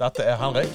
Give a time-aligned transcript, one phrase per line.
[0.00, 0.70] Dette er Henrik.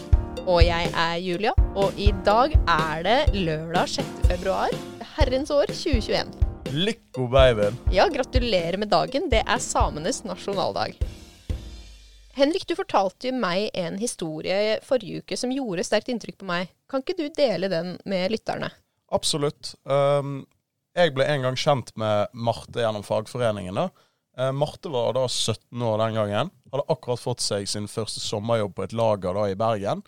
[0.46, 4.12] Og jeg er Julia, og i dag er det lørdag 6.
[4.30, 4.76] februar,
[5.16, 6.30] herrens år 2021.
[6.76, 7.80] Lykke babyen.
[7.90, 9.26] Ja, gratulerer med dagen.
[9.32, 10.94] Det er samenes nasjonaldag.
[12.38, 16.70] Henrik, du fortalte jo meg en historie forrige uke som gjorde sterkt inntrykk på meg.
[16.86, 18.70] Kan ikke du dele den med lytterne?
[19.10, 19.74] Absolutt.
[19.90, 20.44] Um,
[20.94, 23.74] jeg ble en gang kjent med Marte gjennom fagforeningen.
[23.74, 23.90] da.
[24.40, 26.52] Uh, Marte var da 17 år den gangen.
[26.72, 30.04] Hadde akkurat fått seg sin første sommerjobb på et lager da i Bergen,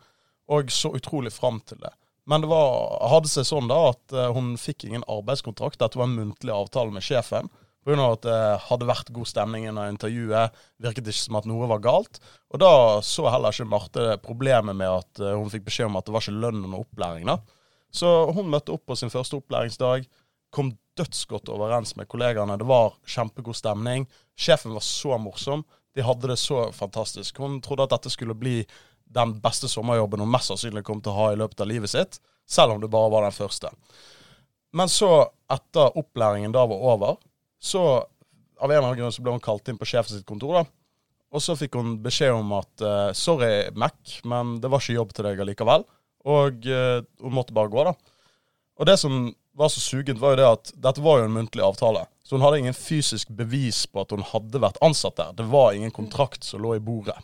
[0.52, 1.94] og så utrolig fram til det.
[2.28, 5.80] Men det var, hadde seg sånn da at uh, hun fikk ingen arbeidskontrakt.
[5.80, 7.48] Dette var en muntlig avtale med sjefen.
[7.88, 8.04] Pga.
[8.04, 10.56] at det hadde vært god stemning under intervjuet.
[10.84, 12.20] Virket det ikke som at noe var galt.
[12.52, 16.08] Og da så heller ikke Marte problemet med at uh, hun fikk beskjed om at
[16.08, 17.32] det var ikke lønn under opplæring.
[17.32, 17.40] da.
[17.96, 20.04] Så hun møtte opp på sin første opplæringsdag.
[20.58, 22.58] Kom dødsgodt overens med kollegaene.
[22.58, 24.08] Det var kjempegod stemning.
[24.38, 25.64] Sjefen var så morsom.
[25.94, 27.38] De hadde det så fantastisk.
[27.42, 28.64] Hun trodde at dette skulle bli
[29.14, 32.20] den beste sommerjobben hun mest sannsynlig kom til å ha i løpet av livet sitt,
[32.50, 33.72] selv om det bare var den første.
[34.76, 37.22] Men så, etter opplæringen da var over,
[37.58, 37.84] så
[38.58, 40.60] av en eller annen grunn så ble hun kalt inn på sjefens kontor.
[40.60, 40.66] da.
[41.34, 45.16] Og så fikk hun beskjed om at uh, sorry, Mac, men det var ikke jobb
[45.16, 45.86] til deg allikevel.
[46.28, 47.94] Og uh, hun måtte bare gå, da.
[48.78, 51.64] Og det som var så sugent, var jo det at dette var jo en muntlig
[51.66, 52.06] avtale.
[52.24, 55.34] Så hun hadde ingen fysisk bevis på at hun hadde vært ansatt der.
[55.38, 57.18] Det var ingen kontrakt som lå i bordet.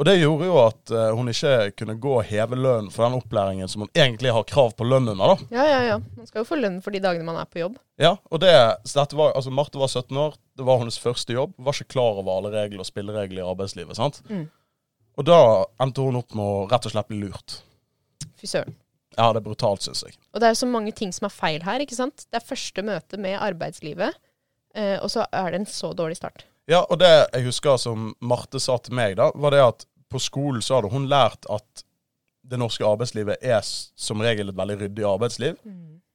[0.00, 3.16] Og det gjorde jo at uh, hun ikke kunne gå og heve lønn for den
[3.18, 5.48] opplæringen som hun egentlig har krav på lønn under, da.
[5.52, 5.98] Ja, ja, ja.
[6.16, 7.76] Man skal jo få lønn for de dagene man er på jobb.
[8.00, 8.52] Ja, og det,
[8.88, 11.52] så dette var, altså Marte var 17 år, det var hennes første jobb.
[11.56, 13.96] Var ikke klar over alle regler og spilleregler i arbeidslivet.
[14.00, 14.20] sant?
[14.32, 14.48] Mm.
[15.20, 15.40] Og da
[15.84, 17.60] endte hun opp med å rett og slett bli lurt.
[18.40, 18.76] Fy søren.
[19.16, 20.16] Ja, det er brutalt, syns jeg.
[20.32, 22.26] Og det er så mange ting som er feil her, ikke sant.
[22.30, 24.18] Det er første møte med arbeidslivet,
[24.74, 26.46] eh, og så er det en så dårlig start.
[26.70, 30.20] Ja, og det jeg husker som Marte sa til meg, da, var det at på
[30.22, 31.84] skolen så hadde hun lært at
[32.52, 35.58] det norske arbeidslivet er som regel et veldig ryddig arbeidsliv.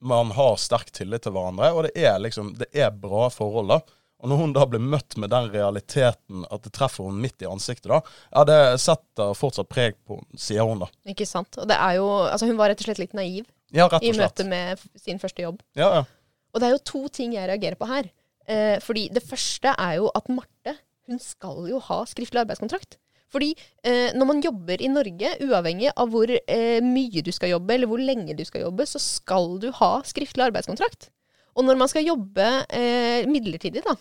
[0.03, 3.71] Man har sterk tillit til hverandre, og det er liksom, det er bra forhold.
[3.71, 3.79] da.
[4.23, 7.49] Og når hun da blir møtt med den realiteten at det treffer hun midt i
[7.49, 7.99] ansiktet, da,
[8.33, 10.87] ja, det setter fortsatt preg på henne, sier hun da.
[11.13, 11.59] Ikke sant.
[11.61, 13.45] Og det er jo Altså, hun var rett og slett litt naiv
[13.75, 14.39] Ja, rett i og slett.
[14.39, 15.61] møte med sin første jobb.
[15.77, 16.05] Ja, ja.
[16.53, 18.09] Og det er jo to ting jeg reagerer på her.
[18.47, 22.97] Eh, fordi det første er jo at Marte, hun skal jo ha skriftlig arbeidskontrakt.
[23.29, 23.51] Fordi
[23.83, 27.91] eh, når man jobber i Norge, uavhengig av hvor eh, mye du skal jobbe, eller
[27.91, 31.09] hvor lenge du skal jobbe, så skal du ha skriftlig arbeidskontrakt.
[31.57, 33.95] Og når man skal jobbe eh, midlertidig, da,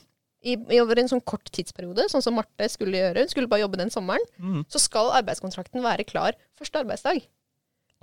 [0.46, 3.64] i, i over en sånn kort tidsperiode, sånn som Marte skulle gjøre, hun skulle bare
[3.64, 4.66] jobbe den sommeren, mm.
[4.72, 7.24] så skal arbeidskontrakten være klar første arbeidsdag.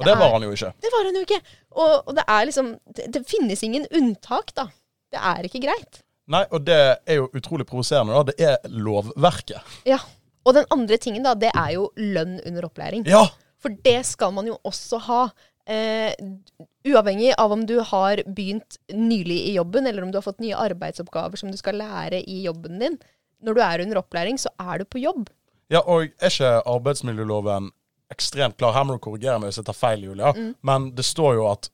[0.02, 0.72] Og det var han jo ikke.
[0.81, 1.38] Det var han jo ikke.
[1.78, 4.68] Og, og det er liksom det, det finnes ingen unntak, da.
[5.13, 6.02] Det er ikke greit.
[6.34, 8.34] Nei, og det er jo utrolig provoserende, da.
[8.34, 9.75] Det er lovverket.
[9.88, 10.00] Ja.
[10.44, 13.06] Og den andre tingen, da, det er jo lønn under opplæring.
[13.08, 13.28] Ja!
[13.63, 15.22] For det skal man jo også ha.
[15.63, 16.12] Eh,
[16.84, 20.57] uavhengig av om du har begynt nylig i jobben, eller om du har fått nye
[20.59, 22.97] arbeidsoppgaver som du skal lære i jobben din.
[23.44, 25.29] Når du er under opplæring, så er du på jobb.
[25.72, 27.72] Ja, og er ikke arbeidsmiljøloven
[28.13, 28.75] ekstremt klar?
[28.75, 30.34] Her må du korrigere meg hvis jeg tar feil, Julia.
[30.62, 31.69] Men det står jo at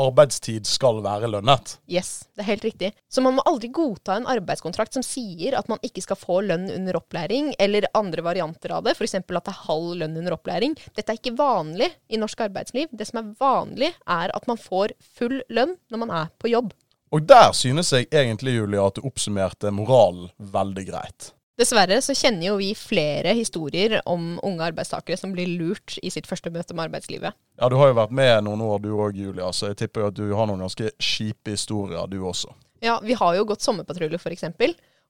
[0.00, 1.76] arbeidstid skal være lønnet.
[1.90, 2.90] Yes, det er helt riktig.
[3.12, 6.68] Så man må aldri godta en arbeidskontrakt som sier at man ikke skal få lønn
[6.72, 9.18] under opplæring, eller andre varianter av det, f.eks.
[9.20, 10.76] at det er halv lønn under opplæring.
[10.96, 12.88] Dette er ikke vanlig i norsk arbeidsliv.
[12.92, 16.72] Det som er vanlig, er at man får full lønn når man er på jobb.
[17.12, 21.32] Og der synes jeg egentlig, Julia, at du oppsummerte moralen veldig greit.
[21.60, 26.26] Dessverre så kjenner jo vi flere historier om unge arbeidstakere som blir lurt i sitt
[26.28, 27.36] første møte med arbeidslivet.
[27.60, 30.08] Ja, du har jo vært med noen år du òg, Julia, så jeg tipper jo
[30.08, 32.54] at du har noen ganske kjipe historier, du også.
[32.82, 34.48] Ja, vi har jo gått sommerpatrulje, f.eks.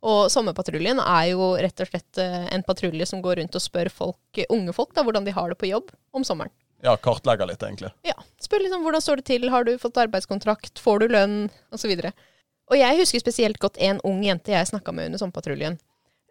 [0.03, 3.93] Og sommerpatruljen er jo rett og slett eh, en patrulje som går rundt og spør
[3.95, 6.50] folk, unge folk da, hvordan de har det på jobb om sommeren.
[6.83, 7.93] Ja, kartlegger litt, egentlig.
[8.03, 11.37] Ja, Spør liksom hvordan står det til, har du fått arbeidskontrakt, får du lønn,
[11.71, 11.95] osv.
[11.95, 12.27] Og,
[12.75, 15.79] og jeg husker spesielt godt en ung jente jeg snakka med under sommerpatruljen.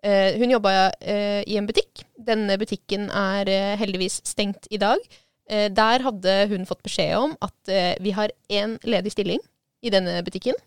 [0.01, 2.03] Eh, hun jobba eh, i en butikk.
[2.17, 5.01] Denne butikken er eh, heldigvis stengt i dag.
[5.49, 9.41] Eh, der hadde hun fått beskjed om at vi har én ledig stilling
[9.85, 10.57] i denne butikken.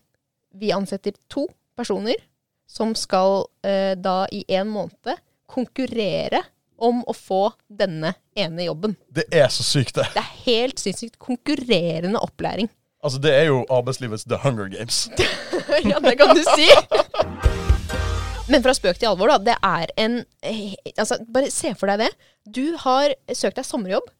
[0.55, 2.19] Vi ansetter to personer
[2.65, 3.43] som skal
[4.01, 6.39] da i en måned konkurrere
[6.81, 8.95] om å få denne ene jobben.
[9.13, 10.07] Det er så sykt, det.
[10.15, 12.71] Det er helt sinnssykt konkurrerende opplæring.
[13.05, 15.05] Altså, det er jo arbeidslivets The Hunger Games.
[15.91, 16.65] ja, det kan du si.
[18.51, 19.39] Men fra spøk til alvor, da.
[19.41, 22.11] Det er en eh, Altså, bare se for deg det.
[22.45, 24.11] Du har søkt deg sommerjobb.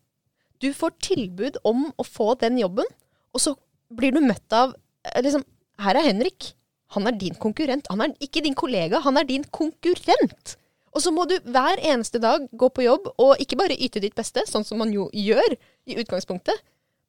[0.63, 2.88] Du får tilbud om å få den jobben,
[3.36, 3.54] og så
[3.94, 4.74] blir du møtt av
[5.06, 5.45] eh, liksom
[5.83, 6.54] Her er Henrik.
[6.95, 7.89] Han er din konkurrent.
[7.92, 10.56] Han er ikke din kollega, han er din konkurrent.
[10.95, 14.16] Og så må du hver eneste dag gå på jobb og ikke bare yte ditt
[14.16, 15.57] beste, sånn som man jo gjør
[15.92, 16.62] i utgangspunktet,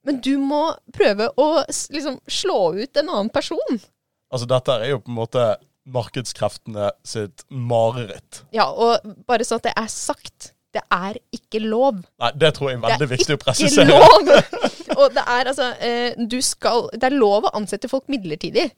[0.07, 3.79] men du må prøve å liksom slå ut en annen person.
[4.27, 5.47] Altså, dette er jo på en måte
[5.87, 8.43] markedskreftene sitt mareritt.
[8.55, 12.03] Ja, og bare sånn at det er sagt, det er ikke lov.
[12.21, 14.33] Nei, det tror jeg er veldig Det er viktig å Ikke lov!
[15.01, 18.71] Og det er altså eh, du skal, Det er lov å ansette folk midlertidig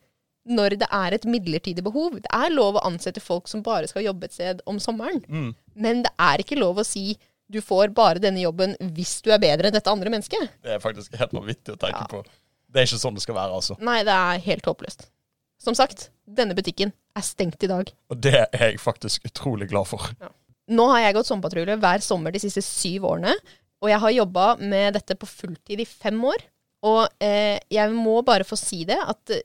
[0.48, 2.14] når det er et midlertidig behov.
[2.24, 5.20] Det er lov å ansette folk som bare skal jobbe et sted om sommeren.
[5.28, 5.50] Mm.
[5.76, 7.18] Men det er ikke lov å si
[7.52, 10.54] du får bare denne jobben hvis du er bedre enn dette andre mennesket.
[10.64, 12.08] Det er faktisk helt vanvittig å tenke Ja.
[12.08, 12.22] på.
[12.68, 13.76] Det er ikke sånn det skal være, altså.
[13.80, 15.06] Nei, det er helt håpløst.
[15.58, 17.90] Som sagt, denne butikken er stengt i dag.
[18.12, 20.12] Og det er jeg faktisk utrolig glad for.
[20.68, 23.34] Nå har jeg gått sommerpatrulje hver sommer de siste syv årene.
[23.82, 26.46] Og jeg har jobba med dette på fulltid i fem år.
[26.88, 29.42] Og eh, jeg må bare få si det, at eh,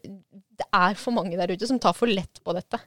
[0.53, 2.77] det er for mange der ute som tar for lett på dette.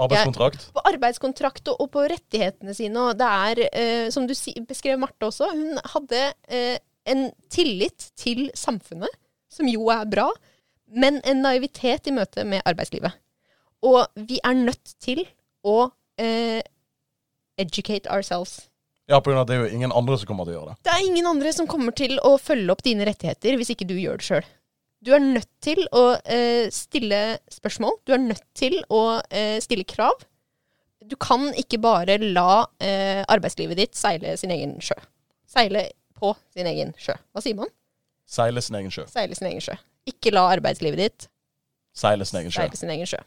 [0.00, 0.70] Arbeidskontrakt.
[0.72, 3.10] På arbeidskontrakt og, og på rettighetene sine.
[3.10, 6.78] Og det er, eh, som du si, beskrev Marte også, hun hadde eh,
[7.10, 9.12] en tillit til samfunnet,
[9.52, 10.30] som jo er bra,
[10.90, 13.16] men en naivitet i møte med arbeidslivet.
[13.86, 15.22] Og vi er nødt til
[15.66, 15.90] å
[16.20, 16.60] eh,
[17.60, 18.66] educate ourselves.
[19.10, 20.72] Ja, på grunn av at det er jo ingen andre som kommer til å gjøre
[20.72, 20.82] det.
[20.86, 23.96] Det er ingen andre som kommer til å følge opp dine rettigheter hvis ikke du
[23.98, 24.50] gjør det sjøl.
[25.00, 27.96] Du er nødt til å eh, stille spørsmål.
[28.04, 30.26] Du er nødt til å eh, stille krav.
[31.08, 34.98] Du kan ikke bare la eh, arbeidslivet ditt seile sin egen sjø.
[35.48, 35.88] Seile
[36.20, 37.16] på sin egen sjø.
[37.32, 37.72] Hva sier man?
[38.28, 39.08] Seile sin egen sjø.
[39.10, 39.78] Seile sin egen sjø.
[40.08, 41.28] Ikke la arbeidslivet ditt
[41.96, 42.62] Seile sin egen sjø.
[42.62, 43.18] seile sin egen sjø.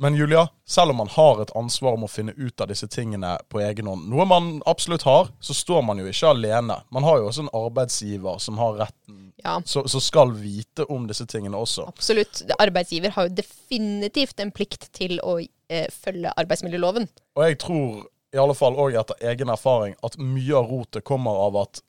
[0.00, 3.32] Men Julia, selv om man har et ansvar om å finne ut av disse tingene
[3.50, 6.76] på egen hånd, noe man absolutt har, så står man jo ikke alene.
[6.94, 11.08] Man har jo også en arbeidsgiver som har retten, Ja, så, så skal vite om
[11.10, 11.88] disse tingene også.
[11.90, 12.44] absolutt.
[12.62, 17.10] Arbeidsgiver har jo definitivt en plikt til å eh, følge arbeidsmiljøloven.
[17.34, 21.42] Og jeg tror, i alle fall òg etter egen erfaring, at mye av rotet kommer
[21.48, 21.82] av at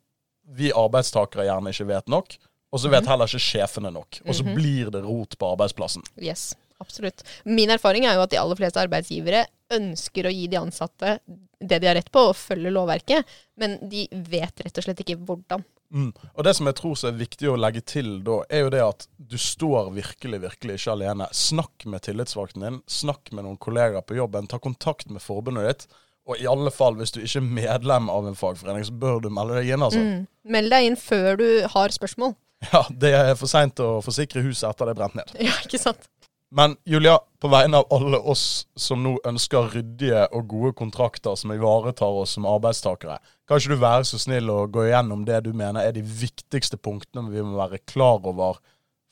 [0.57, 2.39] vi arbeidstakere gjerne ikke vet nok,
[2.69, 4.21] og så vet heller ikke sjefene nok.
[4.27, 6.05] Og så blir det rot på arbeidsplassen.
[6.21, 6.51] Yes,
[6.81, 7.23] absolutt.
[7.49, 11.17] Min erfaring er jo at de aller fleste arbeidsgivere ønsker å gi de ansatte
[11.59, 13.27] det de har rett på, og følge lovverket,
[13.59, 15.65] men de vet rett og slett ikke hvordan.
[15.89, 16.11] Mm.
[16.37, 18.83] Og det som jeg tror så er viktig å legge til da, er jo det
[18.85, 21.29] at du står virkelig, virkelig ikke alene.
[21.35, 25.99] Snakk med tillitsvalgten din, snakk med noen kollegaer på jobben, ta kontakt med forbundet ditt.
[26.29, 29.31] Og i alle fall, hvis du ikke er medlem av en fagforening, så bør du
[29.33, 30.03] melde deg inn, altså.
[30.03, 30.27] Mm.
[30.53, 32.35] Meld deg inn før du har spørsmål.
[32.73, 35.35] Ja, det er for seint å forsikre huset etter det er brent ned.
[35.49, 36.09] Ja, ikke sant?
[36.51, 41.53] Men Julia, på vegne av alle oss som nå ønsker ryddige og gode kontrakter som
[41.53, 45.51] ivaretar oss som arbeidstakere, kan ikke du være så snill å gå igjennom det du
[45.53, 48.57] mener er de viktigste punktene vi må være klar over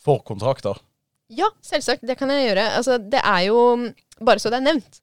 [0.01, 0.81] for kontrakter?
[1.29, 2.05] Ja, selvsagt.
[2.07, 2.65] Det kan jeg gjøre.
[2.79, 3.59] Altså, det er jo,
[4.23, 4.99] bare så det er nevnt,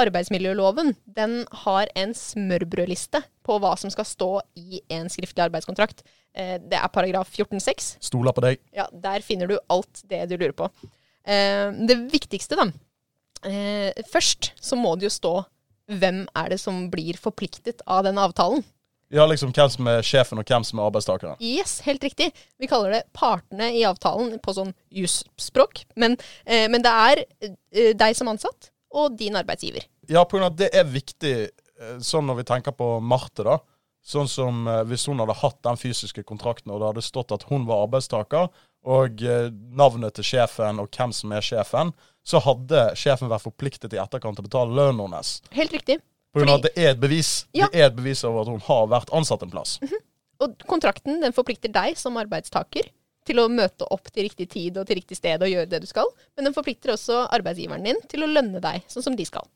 [0.00, 6.02] arbeidsmiljøloven den har en smørbrødliste på hva som skal stå i en skriftlig arbeidskontrakt.
[6.34, 7.96] Eh, Det er paragraf 14-6.
[8.00, 8.60] Stoler på deg.
[8.74, 10.70] Ja, der finner du alt det du lurer på.
[11.24, 12.70] Eh, det viktigste, da.
[13.44, 15.34] Eh, først så må det jo stå
[15.92, 18.64] hvem er det som blir forpliktet av den avtalen.
[19.12, 21.36] Ja, liksom hvem som er sjefen, og hvem som er arbeidstakeren.
[21.38, 22.30] Yes, helt riktig.
[22.58, 25.84] Vi kaller det partene i avtalen på sånn jusspråk.
[26.00, 29.86] Men, eh, men det er deg som ansatt og din arbeidsgiver.
[30.10, 33.46] Ja, på grunn av at det er viktig, eh, sånn når vi tenker på Marte,
[33.46, 33.58] da.
[34.02, 37.46] Sånn som eh, hvis hun hadde hatt den fysiske kontrakten, og det hadde stått at
[37.50, 38.50] hun var arbeidstaker,
[38.92, 41.92] og eh, navnet til sjefen og hvem som er sjefen,
[42.26, 45.36] så hadde sjefen vært forpliktet i etterkant til å betale lønnen hennes.
[45.54, 46.00] Helt riktig.
[46.32, 47.44] På grunn av at det er et bevis.
[47.54, 47.68] Ja.
[47.70, 49.76] Det er et bevis over at hun har vært ansatt en plass.
[50.42, 52.88] Og kontrakten den forplikter deg som arbeidstaker
[53.26, 55.88] til å møte opp til riktig tid og til riktig sted og gjøre det du
[55.88, 56.10] skal.
[56.36, 59.46] Men den forplikter også arbeidsgiveren din til å lønne deg sånn som de skal.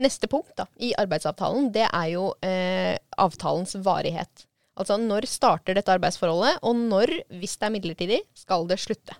[0.00, 4.46] Neste punkt da, i arbeidsavtalen, det er jo eh, avtalens varighet.
[4.80, 9.16] Altså når starter dette arbeidsforholdet, og når, hvis det er midlertidig, skal det slutte.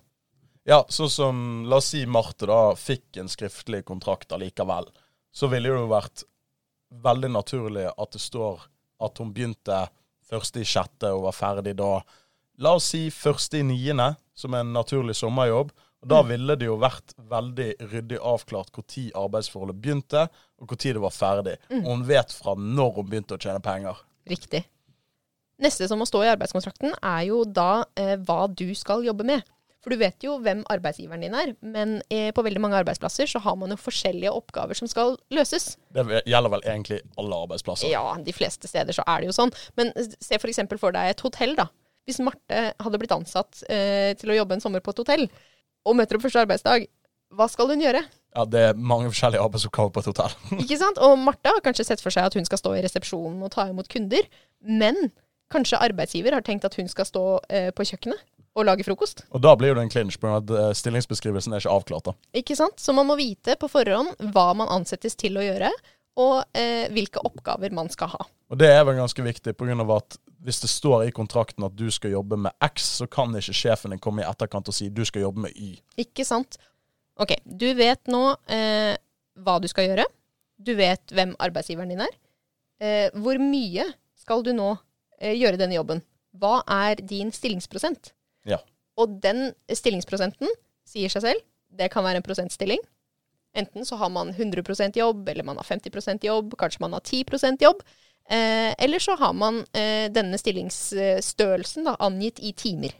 [0.65, 1.37] Ja, sånn som
[1.69, 4.89] La oss si Marte da fikk en skriftlig kontrakt allikevel.
[5.33, 6.25] Så ville det jo vært
[7.01, 8.65] veldig naturlig at det står
[9.01, 9.85] at hun begynte
[10.29, 12.01] første i sjette og var ferdig da.
[12.61, 15.71] La oss si første i niende, som er en naturlig sommerjobb.
[16.01, 20.27] Og Da ville det jo vært veldig ryddig avklart når arbeidsforholdet begynte,
[20.57, 21.55] og når det var ferdig.
[21.69, 23.97] Og hun vet fra når hun begynte å tjene penger.
[24.29, 24.63] Riktig.
[25.61, 29.45] Neste som må stå i arbeidskontrakten, er jo da eh, hva du skal jobbe med.
[29.81, 33.41] For du vet jo hvem arbeidsgiveren din er, men eh, på veldig mange arbeidsplasser så
[33.41, 35.75] har man jo forskjellige oppgaver som skal løses.
[35.93, 37.89] Det gjelder vel egentlig alle arbeidsplasser.
[37.89, 39.53] Ja, de fleste steder så er det jo sånn.
[39.77, 41.69] Men se for eksempel for deg et hotell, da.
[42.07, 45.27] Hvis Marte hadde blitt ansatt eh, til å jobbe en sommer på et hotell,
[45.87, 46.87] og møter opp første arbeidsdag,
[47.31, 48.01] hva skal hun gjøre?
[48.35, 50.35] Ja, det er mange forskjellige arbeidsoppgaver på et hotell.
[50.63, 50.99] Ikke sant?
[51.03, 53.67] Og Marte har kanskje sett for seg at hun skal stå i resepsjonen og ta
[53.71, 54.27] imot kunder.
[54.63, 55.11] Men
[55.51, 58.27] kanskje arbeidsgiver har tenkt at hun skal stå eh, på kjøkkenet
[58.59, 59.23] og lage frokost.
[59.31, 62.11] Og da blir det en clinch, på at eh, stillingsbeskrivelsen er ikke avklart.
[62.11, 62.15] da.
[62.39, 62.79] Ikke sant?
[62.83, 65.71] Så man må vite på forhånd hva man ansettes til å gjøre,
[66.19, 68.25] og eh, hvilke oppgaver man skal ha.
[68.51, 71.63] Og det er vel ganske viktig, på grunn av at hvis det står i kontrakten
[71.63, 74.75] at du skal jobbe med X, så kan ikke sjefen din komme i etterkant og
[74.75, 75.75] si du skal jobbe med Y.
[76.01, 76.57] Ikke sant?
[77.21, 78.95] Ok, du vet nå eh,
[79.39, 80.07] hva du skal gjøre.
[80.61, 82.15] Du vet hvem arbeidsgiveren din er.
[82.81, 83.85] Eh, hvor mye
[84.19, 84.73] skal du nå
[85.19, 86.01] eh, gjøre denne jobben?
[86.41, 88.13] Hva er din stillingsprosent?
[88.47, 88.59] Ja.
[88.99, 90.49] Og den stillingsprosenten
[90.87, 91.45] sier seg selv.
[91.71, 92.81] Det kan være en prosentstilling.
[93.53, 97.63] Enten så har man 100% jobb, eller man har 50% jobb, kanskje man har 10%
[97.63, 97.83] jobb.
[98.29, 102.95] Eh, eller så har man eh, denne stillingsstørrelsen da, angitt i timer.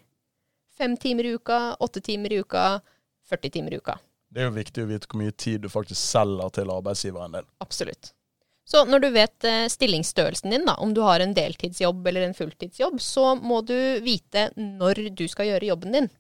[0.78, 2.82] Fem timer i uka, åtte timer i uka,
[3.30, 4.00] 40 timer i uka.
[4.32, 7.48] Det er jo viktig å vite hvor mye tid du faktisk selger til arbeidsgiveren din.
[7.64, 8.14] Absolutt.
[8.68, 12.36] Så når du vet eh, stillingsstørrelsen din, da, om du har en deltidsjobb eller en
[12.36, 16.12] fulltidsjobb, så må du vite når du skal gjøre jobben din.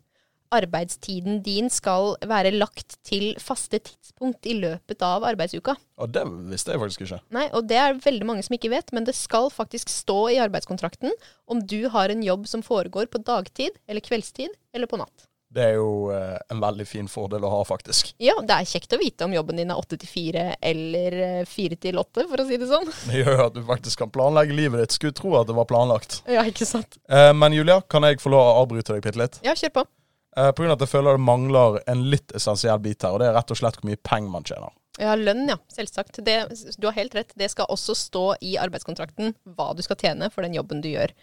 [0.52, 5.78] Arbeidstiden din skal være lagt til faste tidspunkt i løpet av arbeidsuka.
[6.02, 7.22] Og det visste jeg faktisk ikke.
[7.32, 10.40] Nei, og det er veldig mange som ikke vet, men det skal faktisk stå i
[10.44, 11.16] arbeidskontrakten
[11.52, 15.28] om du har en jobb som foregår på dagtid eller kveldstid eller på natt.
[15.52, 18.14] Det er jo eh, en veldig fin fordel å ha, faktisk.
[18.24, 21.42] Ja, det er kjekt å vite om jobben din er åtte til fire eller eh,
[21.50, 22.88] fire til åtte, for å si det sånn.
[23.10, 24.96] Det gjør jo at du faktisk kan planlegge livet ditt.
[24.96, 26.22] Skulle tro at det var planlagt.
[26.32, 26.96] Ja, ikke sant.
[27.12, 29.42] Eh, men Julia, kan jeg få lov å avbryte deg bitte litt?
[29.44, 29.90] Ja, kjør på.
[30.38, 33.20] Eh, på grunn av at jeg føler det mangler en litt essensiell bit her, og
[33.22, 34.72] det er rett og slett hvor mye penger man tjener.
[35.00, 35.58] Ja, lønn, ja.
[35.72, 36.20] Selvsagt.
[36.26, 36.38] Det,
[36.78, 37.32] du har helt rett.
[37.40, 41.14] Det skal også stå i arbeidskontrakten hva du skal tjene for den jobben du gjør.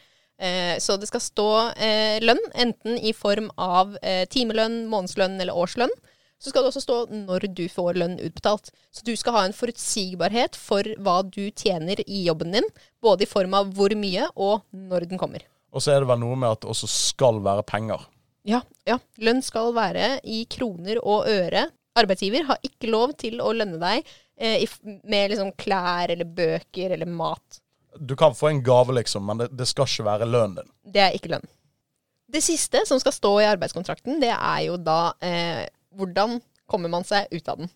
[0.40, 5.56] Eh, så det skal stå eh, lønn, enten i form av eh, timelønn, månedslønn eller
[5.56, 5.92] årslønn.
[6.38, 8.70] Så skal det også stå når du får lønn utbetalt.
[8.94, 12.68] Så du skal ha en forutsigbarhet for hva du tjener i jobben din.
[13.02, 15.42] Både i form av hvor mye og når den kommer.
[15.74, 18.06] Og så er det vel noe med at det også skal være penger.
[18.48, 18.96] Ja, ja.
[19.20, 21.66] Lønn skal være i kroner og øre.
[21.98, 24.06] Arbeidsgiver har ikke lov til å lønne deg
[24.40, 24.64] eh,
[25.04, 27.60] med liksom klær eller bøker eller mat.
[27.98, 30.70] Du kan få en gave, liksom, men det, det skal ikke være lønnen din.
[30.94, 31.48] Det er ikke lønn.
[32.28, 35.64] Det siste som skal stå i arbeidskontrakten, det er jo da eh,
[35.96, 36.38] hvordan
[36.68, 37.70] kommer man seg ut av den.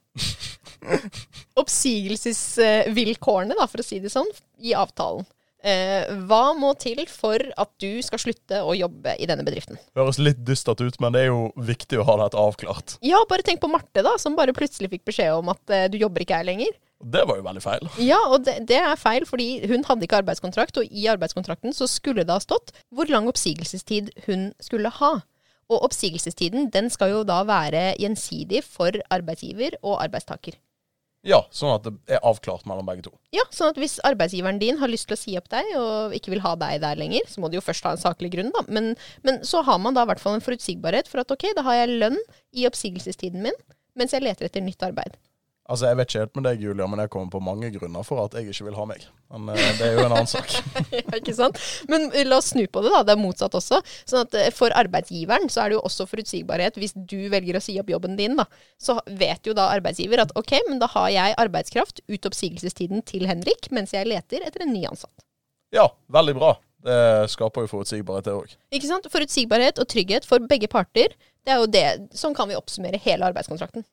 [1.62, 4.28] Oppsigelsesvilkårene, da, for å si det sånn,
[4.60, 5.24] i avtalen.
[5.62, 9.78] Eh, hva må til for at du skal slutte å jobbe i denne bedriften?
[9.98, 12.96] Høres litt dystert ut, men det er jo viktig å ha dette avklart.
[13.06, 16.00] Ja, bare tenk på Marte, da, som bare plutselig fikk beskjed om at eh, du
[16.02, 16.74] jobber ikke her lenger.
[17.02, 17.88] Det var jo veldig feil.
[18.02, 21.86] Ja, og det, det er feil, fordi hun hadde ikke arbeidskontrakt, og i arbeidskontrakten så
[21.90, 25.14] skulle det ha stått hvor lang oppsigelsestid hun skulle ha.
[25.70, 30.58] Og oppsigelsestiden den skal jo da være gjensidig for arbeidsgiver og arbeidstaker.
[31.22, 33.12] Ja, sånn at det er avklart mellom begge to.
[33.34, 36.32] Ja, sånn at hvis arbeidsgiveren din har lyst til å si opp deg og ikke
[36.34, 38.64] vil ha deg der lenger, så må de jo først ha en saklig grunn, da.
[38.66, 41.62] Men, men så har man da i hvert fall en forutsigbarhet for at ok, da
[41.68, 42.18] har jeg lønn
[42.58, 43.62] i oppsigelsestiden min
[43.98, 45.18] mens jeg leter etter nytt arbeid.
[45.72, 48.20] Altså, Jeg vet ikke helt med deg, Julia, men jeg kommer på mange grunner for
[48.20, 49.06] at jeg ikke vil ha meg.
[49.32, 50.50] Men eh, det er jo en annen sak.
[50.98, 51.60] ja, ikke sant?
[51.88, 53.00] Men eh, la oss snu på det, da.
[53.08, 53.78] Det er motsatt også.
[54.04, 56.76] Sånn at eh, For arbeidsgiveren så er det jo også forutsigbarhet.
[56.80, 58.44] Hvis du velger å si opp jobben din, da,
[58.76, 63.24] så vet jo da arbeidsgiver at ok, men da har jeg arbeidskraft ut oppsigelsestiden til
[63.30, 65.24] Henrik, mens jeg leter etter en ny ansatt.
[65.72, 66.52] Ja, veldig bra.
[66.84, 67.00] Det
[67.32, 68.54] skaper jo forutsigbarhet, det òg.
[68.74, 69.08] Ikke sant?
[69.08, 71.16] Forutsigbarhet og trygghet for begge parter.
[71.46, 71.88] Det er jo det.
[72.12, 73.86] Sånn kan vi oppsummere hele arbeidskontrakten.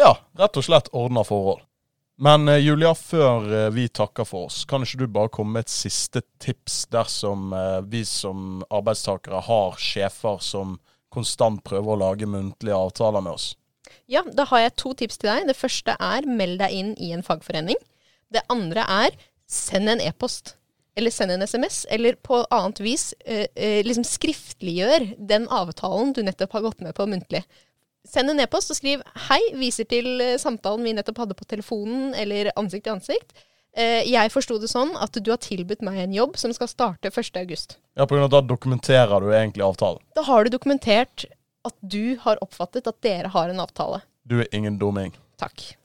[0.00, 1.60] Ja, rett og slett ordna forhold.
[2.20, 5.66] Men eh, Julia, før eh, vi takker for oss, kan ikke du bare komme med
[5.66, 10.78] et siste tips dersom eh, vi som arbeidstakere har sjefer som
[11.12, 13.50] konstant prøver å lage muntlige avtaler med oss?
[14.08, 15.48] Ja, da har jeg to tips til deg.
[15.50, 17.80] Det første er meld deg inn i en fagforening.
[18.32, 19.16] Det andre er
[19.50, 20.54] send en e-post.
[20.96, 23.12] Eller send en SMS, eller på annet vis
[23.86, 27.44] liksom skriftliggjør den avtalen du nettopp har gått med på muntlig.
[28.08, 32.14] Send en e-post og skriv 'hei', viser til eh, samtalen vi nettopp hadde på telefonen
[32.14, 33.34] eller ansikt til ansikt.
[33.76, 37.12] Eh, jeg forsto det sånn at du har tilbudt meg en jobb som skal starte
[37.12, 37.76] 1.8.
[37.96, 40.02] Ja, på grunn av da dokumenterer du egentlig avtalen.
[40.16, 41.26] Da har du dokumentert
[41.68, 44.00] at du har oppfattet at dere har en avtale.
[44.24, 45.12] Du er ingen dumming.
[45.38, 45.76] Takk.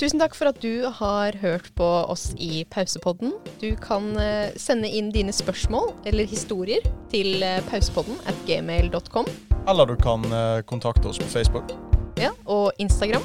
[0.00, 3.34] Tusen takk for at du har hørt på oss i Pausepodden.
[3.60, 6.82] Du kan eh, sende inn dine spørsmål eller historier
[7.12, 9.28] til eh, pausepodden at gmail.com
[9.68, 11.76] Eller du kan eh, kontakte oss på Facebook.
[12.18, 13.22] ja, og Instagram.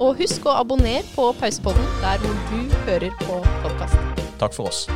[0.00, 4.22] Og husk å abonnere på Pausepodden der hvor du hører på podkast.
[4.38, 4.86] Takk for oss.